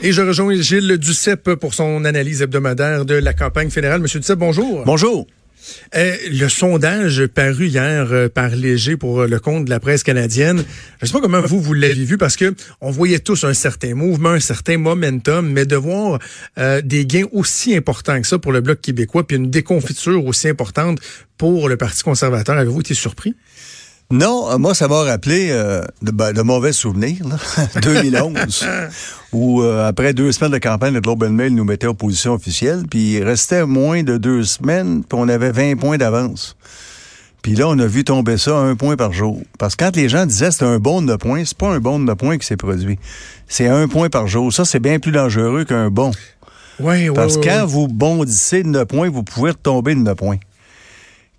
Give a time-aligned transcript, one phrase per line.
[0.00, 4.00] Et je rejoins Gilles Duceppe pour son analyse hebdomadaire de la campagne fédérale.
[4.00, 4.84] Monsieur Duceppe, bonjour.
[4.84, 5.26] Bonjour.
[5.96, 10.04] Euh, le sondage paru hier euh, par Léger pour euh, le compte de la presse
[10.04, 10.58] canadienne,
[10.98, 13.54] je ne sais pas comment vous, vous l'avez vu, parce que on voyait tous un
[13.54, 16.20] certain mouvement, un certain momentum, mais de voir
[16.84, 21.00] des gains aussi importants que ça pour le Bloc québécois, puis une déconfiture aussi importante
[21.36, 23.34] pour le Parti conservateur, avez-vous été surpris?
[24.10, 27.26] Non, moi, ça m'a rappelé euh, ben, de, mauvais souvenirs,
[27.82, 28.66] 2011,
[29.32, 32.32] où euh, après deux semaines de campagne, le Globe and Mail nous mettait en position
[32.32, 36.56] officielle, puis il restait moins de deux semaines, puis on avait 20 points d'avance.
[37.42, 39.42] Puis là, on a vu tomber ça un point par jour.
[39.58, 41.98] Parce que quand les gens disaient c'est un bon de points, c'est pas un bon
[41.98, 42.98] de points qui s'est produit.
[43.46, 44.52] C'est un point par jour.
[44.52, 46.12] Ça, c'est bien plus dangereux qu'un bon.
[46.80, 50.16] Oui, oui, Parce que quand vous bondissez de 9 points, vous pouvez retomber de 9
[50.16, 50.38] points.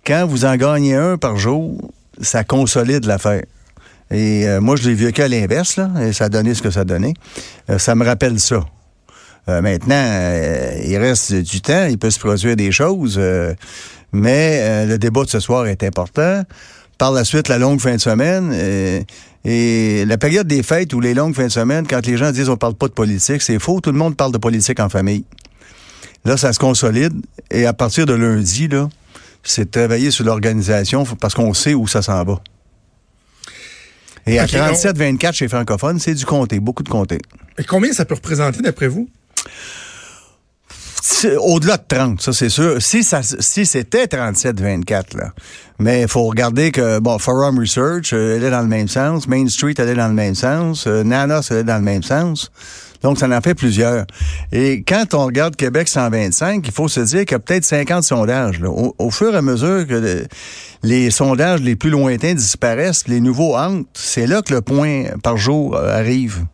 [0.06, 3.42] Quand vous en gagnez un par jour, ça consolide l'affaire.
[4.10, 6.70] Et euh, moi, je l'ai vu qu'à l'inverse, là, et ça a donné ce que
[6.70, 7.14] ça a donné.
[7.68, 8.64] Euh, ça me rappelle ça.
[9.48, 10.04] Euh, maintenant,
[10.84, 13.20] il reste du temps, il peut se produire des choses,
[14.12, 16.42] mais le débat de ce soir est important.
[16.98, 18.52] Par la suite, la longue fin de semaine
[19.44, 22.50] et la période des fêtes ou les longues fins de semaine, quand les gens disent
[22.50, 23.80] on parle pas de politique, c'est faux.
[23.80, 25.24] Tout le monde parle de politique en famille.
[26.26, 27.14] Là, ça se consolide
[27.50, 28.88] et à partir de lundi, là,
[29.42, 32.40] c'est de travailler sur l'organisation parce qu'on sait où ça s'en va.
[34.26, 37.18] Et à 37-24 chez francophones, c'est du comté, beaucoup de comté.
[37.58, 39.08] Et combien ça peut représenter d'après vous?
[41.38, 42.80] Au-delà de 30, ça c'est sûr.
[42.80, 45.32] Si ça, si c'était 37-24, là.
[45.78, 49.26] Mais il faut regarder que, bon, Forum Research, euh, elle est dans le même sens.
[49.26, 50.86] Main Street, elle est dans le même sens.
[50.86, 52.50] Euh, Nana, elle est dans le même sens.
[53.02, 54.04] Donc, ça en fait plusieurs.
[54.52, 58.04] Et quand on regarde Québec 125, il faut se dire qu'il y a peut-être 50
[58.04, 58.60] sondages.
[58.62, 60.26] Au, fur et à mesure que
[60.82, 65.36] les sondages les plus lointains disparaissent, les nouveaux entrent, c'est là que le point par
[65.38, 66.44] jour euh, arrive.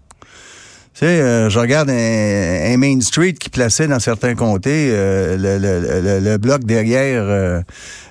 [0.95, 6.37] Tu sais, euh, je regarde un, Main Street qui plaçait dans certains comtés euh, le,
[6.39, 7.63] bloc derrière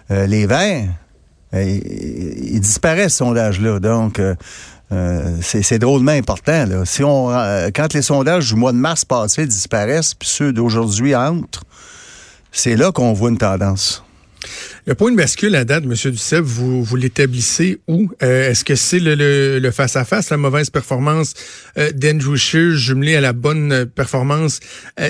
[0.09, 0.89] les verts.
[1.53, 3.79] Il, disparaît ce sondage-là.
[3.79, 4.19] Donc,
[4.91, 6.65] euh, c'est drôlement important.
[6.65, 6.85] Là.
[6.85, 11.15] Si on, euh, quand les sondages du mois de mars passé disparaissent, puis ceux d'aujourd'hui
[11.15, 11.63] entrent,
[12.51, 14.03] c'est là qu'on voit une tendance.
[14.85, 15.93] Le point de bascule à date, M.
[16.11, 18.11] Duceppe, vous, vous l'établissez où?
[18.21, 21.33] Euh, est-ce que c'est le face-à-face, la mauvaise performance
[21.95, 24.59] d'Andrew Scheer jumelée à la bonne performance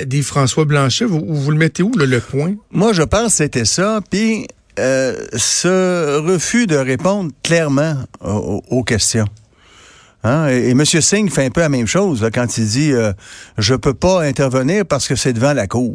[0.06, 1.04] des François Blanchet?
[1.04, 2.54] Vous, vous le mettez où, le point?
[2.70, 4.00] Moi, je pense que c'était ça.
[4.10, 4.48] Puis,
[4.78, 9.26] ce refus de répondre clairement aux questions.
[10.26, 10.48] Hein?
[10.48, 10.84] Et, M.
[10.84, 13.12] Singh fait un peu la même chose quand il dit euh,
[13.58, 15.94] Je peux pas intervenir parce que c'est devant la Cour.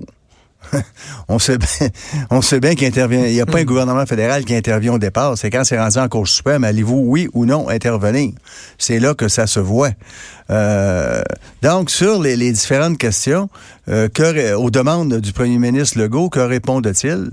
[1.27, 3.25] on sait bien, bien qu'il intervient.
[3.25, 5.37] Il n'y a pas un gouvernement fédéral qui intervient au départ.
[5.37, 8.31] C'est quand c'est rendu en Cour suprême, allez-vous, oui ou non, intervenir?
[8.77, 9.91] C'est là que ça se voit.
[10.49, 11.21] Euh,
[11.61, 13.49] donc, sur les, différentes questions,
[13.89, 14.07] euh,
[14.55, 17.31] aux demandes du premier ministre Legault, que répondent-ils?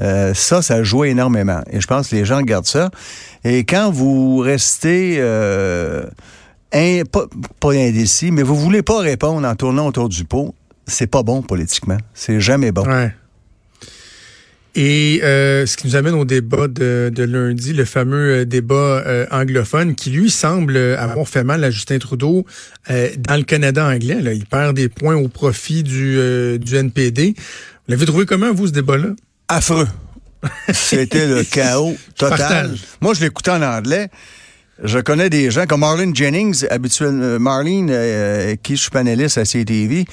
[0.00, 1.62] Euh, ça, ça joue énormément.
[1.70, 2.90] Et je pense que les gens regardent ça.
[3.44, 6.04] Et quand vous restez euh,
[6.70, 10.54] pas, indécis, mais vous voulez pas répondre en tournant autour du pot,
[10.86, 11.98] c'est pas bon politiquement.
[12.14, 12.84] C'est jamais bon.
[14.78, 20.10] Et euh, ce qui nous amène au débat de, lundi, le fameux débat anglophone, qui
[20.10, 22.44] lui semble avoir fait mal à Justin Trudeau
[22.90, 24.20] dans le Canada anglais.
[24.20, 24.34] Là.
[24.34, 27.34] Il perd des points au profit du, du NPD.
[27.36, 29.14] Vous l'avez trouvé comment, vous, ce débat-là?
[29.48, 29.88] Affreux.
[30.72, 32.76] C'était le chaos total.
[33.00, 34.08] Moi, je l'écoutais en anglais.
[34.82, 39.38] Je connais des gens comme Marlene Jennings, habituellement, euh, Marlene, euh, qui je suis panéliste
[39.38, 40.04] à CTV, euh,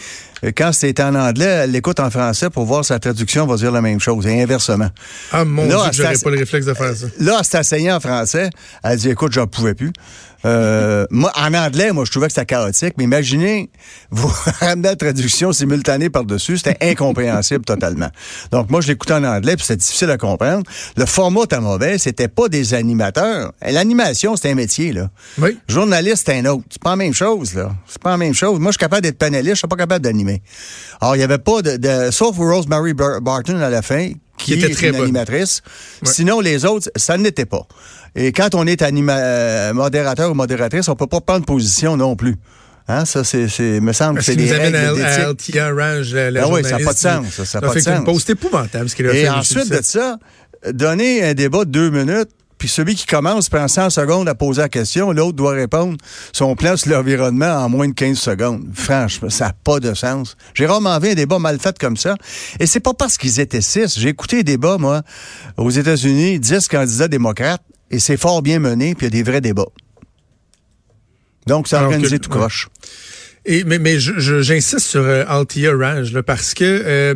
[0.52, 3.81] quand c'était en anglais, elle l'écoute en français pour voir sa traduction va dire la
[3.81, 4.90] même chose, et inversement.
[5.31, 7.08] Ah mon là, Dieu, j'aurais pas le réflexe de faire ça.
[7.20, 8.50] Là, asseyée en français,
[8.84, 9.92] elle dit, écoute, j'en pouvais plus.
[10.46, 13.70] Euh, moi, en anglais, moi, je trouvais que c'était chaotique, mais imaginez,
[14.12, 18.09] vous ramenez la traduction simultanée par-dessus, c'était incompréhensible totalement.
[18.52, 20.64] Donc, moi, je l'écoutais en anglais, puis c'était difficile à comprendre.
[20.98, 23.53] Le format était mauvais, c'était pas des animateurs.
[23.62, 25.09] L'animation, c'est un métier, là.
[25.38, 25.58] Oui.
[25.68, 26.64] Journaliste, c'est un autre.
[26.70, 27.72] C'est pas la même chose, là.
[27.88, 28.59] C'est pas la même chose.
[28.59, 30.33] Moi, je suis capable d'être panéliste, je suis pas capable d'animer.
[31.02, 34.90] Alors, il y avait pas de, sauf Rosemary Barton à la fin, qui, était très
[34.90, 35.62] une animatrice.
[36.03, 37.68] Sinon, les autres, ça n'était pas.
[38.16, 42.16] Et quand on est anima euh, modérateur ou modératrice, on peut pas prendre position non
[42.16, 42.35] plus.
[42.88, 46.47] Hein, ça, c'est, c'est, me semble que c'est des règles à, à Range, la, ah
[46.50, 47.26] oui, ça n'a pas de sens.
[47.29, 48.24] Ça, ça pas de sens.
[48.26, 49.22] C'est épouvantable ce qu'il a Et fait.
[49.22, 50.18] Et ensuite de ça,
[50.72, 52.29] donner un débat de deux minutes,
[52.64, 55.98] puis celui qui commence prend 100 secondes à poser la question, l'autre doit répondre
[56.32, 58.66] son plan sur l'environnement en moins de 15 secondes.
[58.74, 60.38] Franchement, ça n'a pas de sens.
[60.54, 62.16] J'ai rarement vu un débat mal fait comme ça.
[62.62, 64.00] Et c'est pas parce qu'ils étaient six.
[64.00, 65.02] J'ai écouté des débats, moi,
[65.58, 67.62] aux États-Unis, 10 candidats démocrates,
[67.92, 69.68] et c'est fort bien mené, puis il y a des vrais débats.
[71.46, 72.70] Donc, ça a organisé tout croche.
[73.46, 77.16] Et mais mais j'insiste sur euh, Altia Raj là, parce que euh,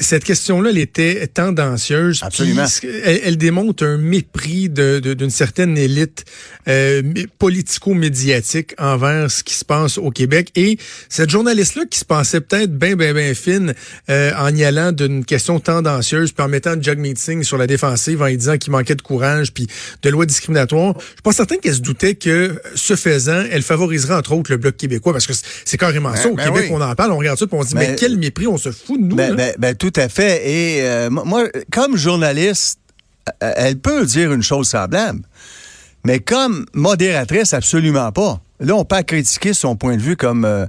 [0.00, 2.20] cette question-là, elle était tendancieuse.
[2.22, 2.66] Absolument.
[2.82, 6.24] elle, elle, démontre un mépris d'une de, certaine élite
[6.68, 7.02] euh,
[7.38, 10.50] politico-médiatique envers ce qui se passe au Québec.
[10.54, 10.78] Et
[11.08, 13.74] cette journaliste-là, qui se pensait peut-être bien, bien, bien fine
[14.08, 18.22] euh, en y allant d'une question tendancieuse, puis en mettant Jug Meeting sur la défensive,
[18.22, 19.66] en y disant qu'il manquait de courage, puis
[20.02, 24.14] de lois discriminatoires, je suis pas certain qu'elle se doutait que, ce faisant, elle favoriserait
[24.14, 25.32] entre autres le Bloc québécois, parce que
[25.64, 26.28] c'est carrément ça.
[26.28, 28.16] Au ben Québec, on en parle, on regarde ça, puis on se dit, mais, quel
[28.16, 29.16] mépris, on se fout de nous.
[29.16, 30.48] Ben, ben, tout à fait.
[30.48, 32.78] Et euh, moi, comme journaliste,
[33.42, 35.20] euh, elle peut dire une chose semblable,
[36.04, 38.40] mais comme modératrice, absolument pas.
[38.60, 40.66] Là, on peut critiquer son point de vue comme euh,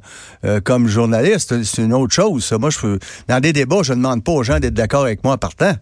[0.63, 2.51] comme journaliste, c'est une autre chose.
[2.59, 5.37] Moi, je dans des débats, je ne demande pas aux gens d'être d'accord avec moi
[5.37, 5.73] partant.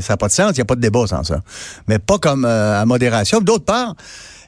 [0.00, 1.40] Ça n'a pas de sens, il n'y a pas de débat sans ça.
[1.88, 3.40] Mais pas comme à modération.
[3.40, 3.94] D'autre part,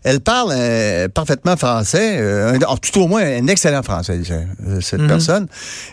[0.07, 5.09] elle parle euh, parfaitement français, euh, tout au moins un excellent français, euh, cette mhm.
[5.09, 5.47] personne.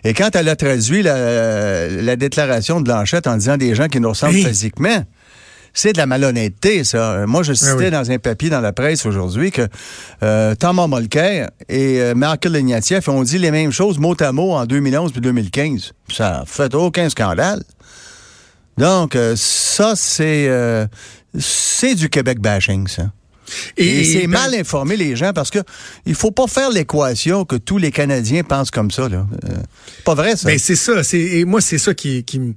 [0.04, 4.10] Et quand elle a traduit la, déclaration de Blanchette en disant des gens qui nous
[4.10, 5.04] ressemblent physiquement,
[5.74, 7.26] c'est de la malhonnêteté, ça.
[7.26, 9.68] Moi, je citais dans un papier dans la presse aujourd'hui que
[10.54, 15.12] Thomas Molker et Marc Legnatieff ont dit les mêmes choses mot à mot en 2011
[15.12, 15.94] puis 2015.
[16.14, 17.64] Ça fait aucun scandale.
[18.78, 20.88] Donc, ça, c'est
[21.40, 23.06] c'est du Québec bashing, ça.
[23.78, 25.60] Et, c'est ben mal informer les gens parce que
[26.06, 29.10] il faut pas faire l'équation que tous les Canadiens pensent comme ça.
[29.10, 29.26] Là.
[29.46, 29.56] Euh,
[30.06, 30.48] pas vrai, ça?
[30.48, 31.04] Ben c'est ça.
[31.04, 32.56] C'est, et moi, c'est ça qui, qui,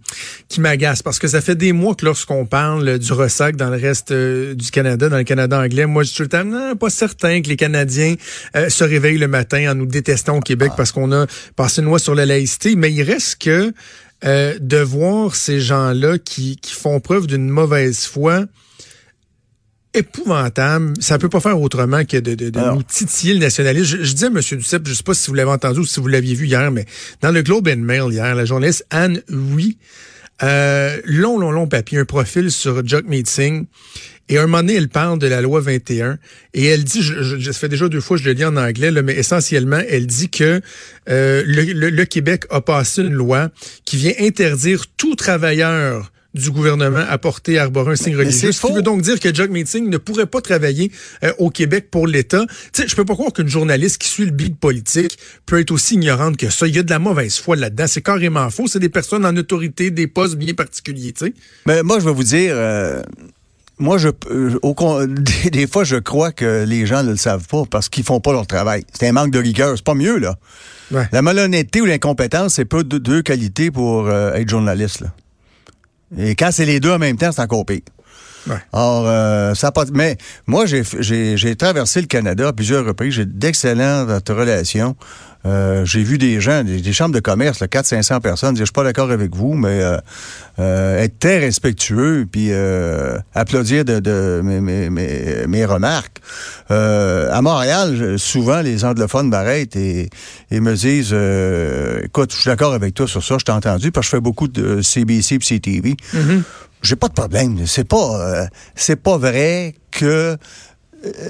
[0.49, 3.77] qui m'agace parce que ça fait des mois que lorsqu'on parle du ressac dans le
[3.77, 6.91] reste euh, du Canada, dans le Canada anglais, moi, je suis tout le temps pas
[6.91, 8.15] certain que les Canadiens
[8.55, 10.77] euh, se réveillent le matin en nous détestant au Québec ah.
[10.77, 12.77] parce qu'on a passé une loi sur la laïcité.
[12.77, 13.73] Mais il reste que
[14.23, 18.47] de voir ces gens-là qui, qui font preuve d'une mauvaise foi
[19.97, 20.95] épouvantable.
[21.01, 23.99] Ça peut pas faire autrement que de, de, de nous titiller le nationalisme.
[24.03, 24.41] Je, dis à M.
[24.41, 26.87] Duceppe, je sais pas si vous l'avez entendu ou si vous l'aviez vu hier, mais
[27.21, 29.79] dans le Globe and Mail hier, la journaliste Anne Hui,
[30.43, 33.67] euh, long, long, long papier, un profil sur Jock Meeting.
[34.29, 36.19] Et un moment donné, elle parle de la loi 21
[36.53, 38.57] et elle dit, je, je, ça fait déjà deux fois que je le lis en
[38.57, 40.61] anglais, là, mais essentiellement, elle dit que
[41.09, 43.51] euh, le, le, Québec a passé une loi
[43.85, 48.53] qui vient interdire tout travailleur du gouvernement à porter arborer un signe religieux.
[48.53, 50.91] Ce qui veut donc dire que Jug Meeting ne pourrait pas travailler
[51.25, 52.45] euh, au Québec pour l'État.
[52.73, 55.71] Tu sais, je peux pas croire qu'une journaliste qui suit le bid politique peut être
[55.71, 56.67] aussi ignorante que ça.
[56.67, 57.87] Il y a de la mauvaise foi là-dedans.
[57.87, 58.67] C'est carrément faux.
[58.67, 61.35] C'est des personnes en autorité, des postes bien particuliers, tu sais.
[61.67, 63.03] Mais moi, je vais vous dire, euh,
[63.79, 64.75] moi, je, euh, au,
[65.53, 68.33] des, fois, je crois que les gens ne le savent pas parce qu'ils font pas
[68.33, 68.85] leur travail.
[68.93, 69.77] C'est un manque de rigueur.
[69.77, 70.37] C'est pas mieux, là.
[71.11, 75.09] La malhonnêteté ou l'incompétence, c'est pas deux, qualités pour être journaliste, là.
[76.17, 77.81] Et quand c'est les deux en même temps, c'est encore pire.
[78.47, 78.57] Ouais.
[78.73, 79.85] Or, euh, ça pas.
[79.93, 80.17] Mais
[80.47, 83.15] moi, j'ai traversé le Canada à plusieurs reprises.
[83.15, 84.97] J'ai d'excellentes relations.
[85.47, 88.83] Euh, j'ai vu des gens, des, chambres de commerce, 400-500 personnes dire, je suis pas
[88.83, 89.99] d'accord avec vous, mais euh,
[90.59, 92.51] euh, être très respectueux, puis
[93.35, 96.21] applaudir de, de mes, mes, mes, remarques.
[96.69, 100.11] à Montréal, souvent, les anglophones m'arrêtent et,
[100.51, 101.15] et, me disent,
[102.05, 104.21] écoute, je suis d'accord avec toi sur ça, je t'ai entendu, parce que je fais
[104.21, 105.97] beaucoup de CBC et CTV.
[106.15, 106.43] Mm-hmm.
[106.83, 107.67] J'ai pas de problème.
[107.67, 110.39] C'est pas, c'est pas vrai que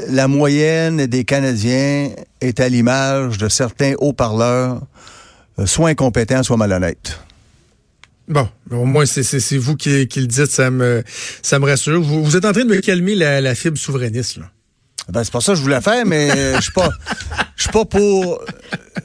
[0.09, 2.11] la moyenne des Canadiens
[2.41, 4.83] est à l'image de certains haut-parleurs,
[5.59, 7.19] euh, soit incompétents, soit malhonnêtes.
[8.29, 11.05] Bon, au moins c'est vous qui, le dites, ça me
[11.43, 12.03] ça me rassure.
[12.03, 14.39] Vous, êtes en train de me calmer la, fibre souverainiste.
[14.39, 14.47] Là.
[15.11, 16.91] Ben, c'est pas ça que je voulais faire, mais je suis pas
[17.57, 18.41] je suis pas pour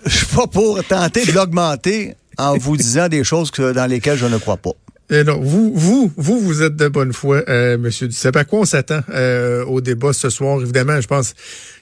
[0.06, 4.26] je suis pas pour tenter de l'augmenter en vous disant des choses dans lesquelles je
[4.26, 4.72] ne crois pas.
[5.12, 8.38] Euh, non, vous, vous, vous, vous êtes de bonne foi, euh, Monsieur Duceppe.
[8.38, 10.62] À quoi on s'attend euh, au débat ce soir?
[10.62, 11.34] Évidemment, je pense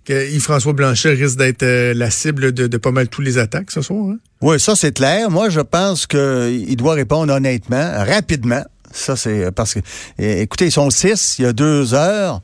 [0.03, 3.81] que Yves-François Blanchet risque d'être euh, la cible de, pas mal tous les attaques ce
[3.81, 4.09] soir.
[4.09, 4.17] Hein?
[4.41, 5.29] Oui, ça c'est clair.
[5.29, 8.63] Moi, je pense qu'il doit répondre honnêtement, rapidement.
[8.91, 9.79] Ça, c'est parce que,
[10.17, 12.41] écoutez, ils sont six, il y a deux heures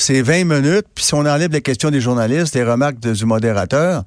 [0.00, 4.04] c'est 20 minutes, puis si on enlève les questions des journalistes, les remarques du modérateur,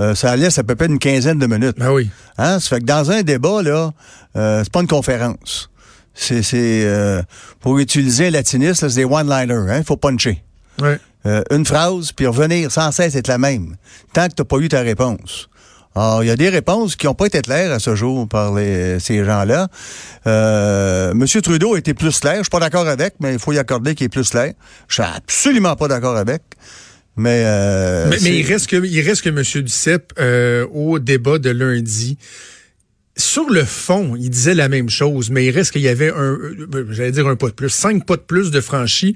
[0.00, 1.76] euh, ça laisse à peu près une quinzaine de minutes.
[1.80, 2.08] Ah oui.
[2.38, 2.60] Hein?
[2.60, 3.90] Ça fait que dans un débat, là,
[4.36, 5.70] euh, c'est pas une conférence.
[6.14, 7.20] C'est, euh,
[7.60, 9.82] pour utiliser un latiniste, c'est des one-liners, hein?
[9.84, 10.44] Faut puncher.
[10.80, 11.00] Ouais.
[11.26, 13.76] Euh, une phrase, puis revenir sans cesse être la même,
[14.12, 15.48] tant que t'as pas eu ta réponse.
[15.94, 18.54] Alors, il y a des réponses qui n'ont pas été claires à ce jour par
[18.54, 19.68] les, ces gens-là.
[20.26, 22.38] Euh, Monsieur Trudeau a été plus clair.
[22.38, 24.54] Je suis pas d'accord avec, mais il faut y accorder qu'il est plus clair.
[24.88, 26.42] Je suis absolument pas d'accord avec.
[27.16, 29.62] Mais, euh, mais, il reste que il reste que M.
[29.62, 32.18] Duceppe euh, au débat de lundi.
[33.16, 36.32] Sur le fond, il disait la même chose, mais il reste qu'il y avait un,
[36.32, 39.14] euh, j'allais dire un pas de plus, cinq pas de plus de franchi,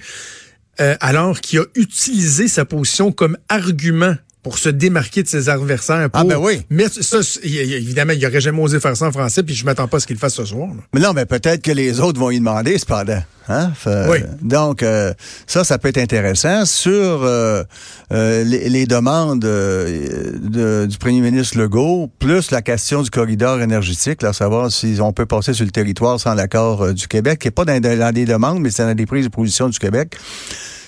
[0.80, 4.14] euh, alors qu'il a utilisé sa position comme argument
[4.48, 6.08] pour se démarquer de ses adversaires.
[6.10, 6.62] ah, ben oui.
[6.70, 9.98] Mais ça, évidemment, il n'aurait jamais osé faire ça en français, puis je m'attends pas
[9.98, 10.70] à ce qu'il fasse ce soir.
[10.94, 13.22] Mais non, mais peut-être que les autres vont y demander, cependant.
[13.50, 13.72] Hein?
[14.08, 14.20] oui.
[14.40, 15.12] Donc, euh,
[15.46, 16.64] ça, ça peut être intéressant.
[16.64, 17.62] Sur euh,
[18.10, 24.72] euh, les, demandes du premier ministre Legault, plus la question du corridor énergétique, là, savoir
[24.72, 27.78] si on peut passer sur le territoire sans l'accord du Québec, qui n'est pas dans,
[27.80, 30.16] dans, des demandes, mais c'est dans des prises de position du Québec.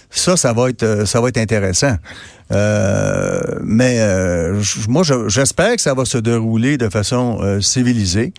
[0.09, 1.97] Ça, ça va être, ça va être intéressant.
[3.62, 3.99] Mais
[4.88, 8.33] moi, j'espère que ça va se dérouler de façon civilisée,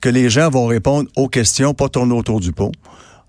[0.00, 2.72] que les gens vont répondre aux questions, pas tourner autour du pot.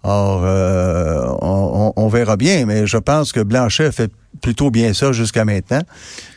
[0.04, 5.46] Or, euh, on, verra bien, mais je pense que Blanchet fait plutôt bien ça jusqu'à
[5.46, 5.82] maintenant.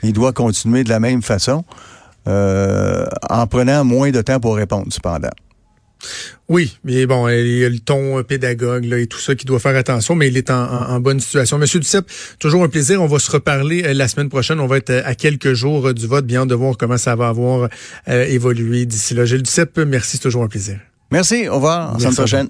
[0.02, 1.64] Il doit continuer de la même façon,
[2.28, 5.30] euh, en prenant moins de temps pour répondre, cependant.
[6.48, 9.58] Oui, mais bon, il y a le ton pédagogue là, et tout ça qui doit
[9.58, 11.58] faire attention, mais il est en, bonne situation.
[11.58, 13.00] Monsieur Duceppe, toujours un plaisir.
[13.00, 14.60] On va se reparler euh, la semaine prochaine.
[14.60, 16.26] On va être à quelques jours du vote.
[16.26, 17.68] Bien de voir comment ça va avoir
[18.06, 19.24] évolué d'ici là.
[19.24, 20.78] Gilles Duceppe, merci, c'est toujours un plaisir.
[21.10, 21.90] Merci, au revoir.
[21.90, 22.48] À la semaine prochaine.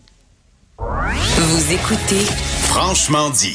[0.79, 2.25] Vous écoutez
[2.69, 3.53] Franchement dit.